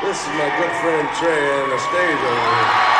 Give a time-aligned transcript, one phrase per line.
[0.00, 2.97] This is my good friend Trey on the stage over here.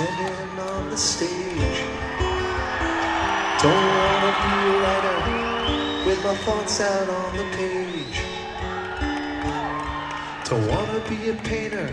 [0.00, 1.80] on the stage.
[3.62, 5.18] Don't wanna be a writer
[6.06, 8.18] with my thoughts out on the page.
[10.48, 11.88] Don't wanna be a painter,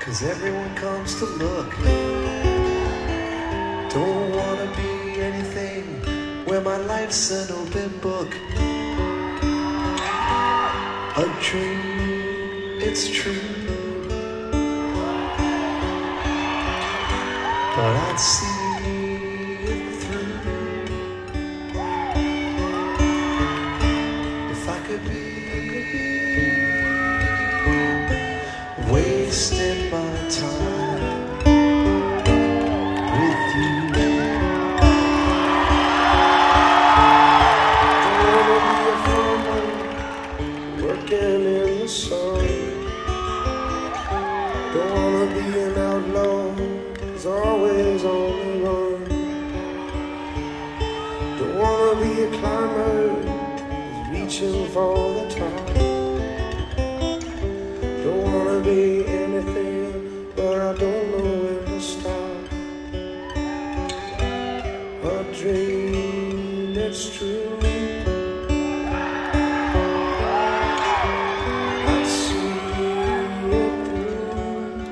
[0.00, 1.70] cause everyone comes to look.
[3.90, 5.84] Don't wanna be anything
[6.44, 8.34] where my life's an open book.
[11.24, 13.85] A dream, it's true.
[17.76, 18.46] but I'd see
[19.68, 20.40] it through
[24.50, 25.24] if I could be
[28.90, 30.65] wasting my time.
[54.76, 55.74] for the time,
[58.04, 59.90] Don't wanna be anything,
[60.36, 62.46] but I don't know where to start.
[65.12, 67.56] A dream that's true.
[71.92, 72.50] I see
[73.62, 74.84] it through.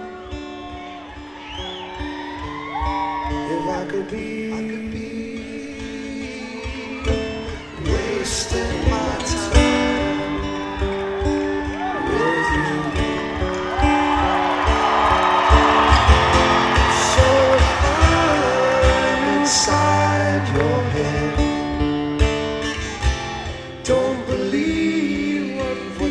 [3.54, 3.62] If
[4.10, 5.08] be, I could be
[7.92, 8.83] wasted.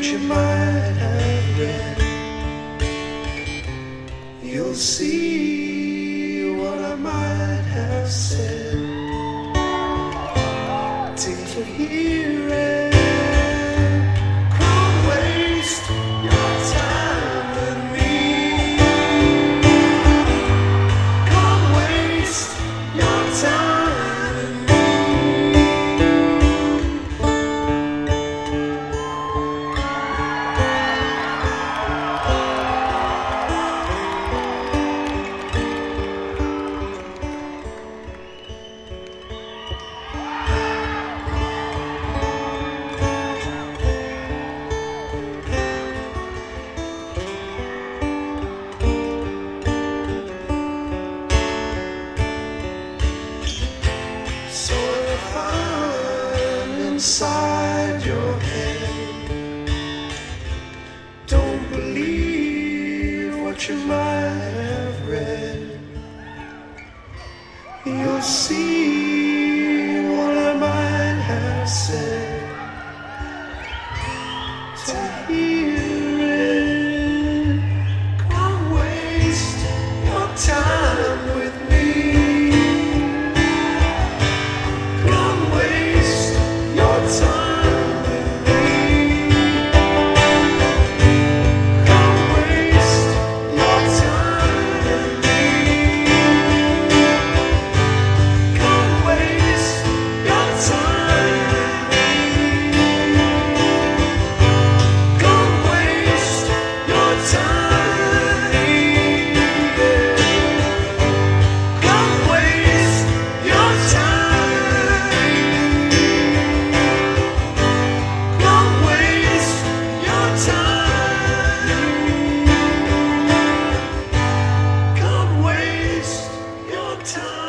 [0.03, 1.97] that you might have read,
[4.43, 8.73] you'll see what I might have said.
[11.15, 12.22] Take it hear?
[57.03, 60.09] inside your head.
[61.27, 65.81] Don't believe what you might have read.
[67.85, 72.39] You'll see what I might have said
[74.85, 74.95] to
[75.27, 75.52] hear.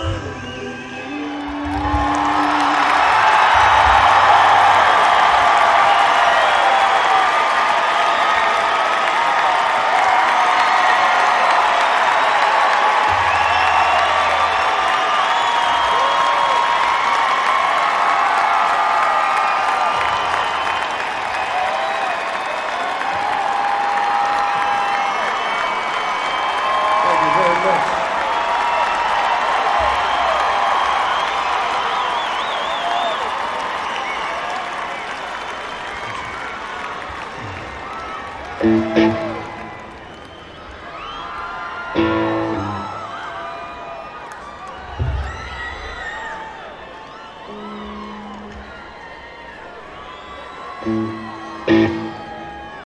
[0.06, 0.33] Oh!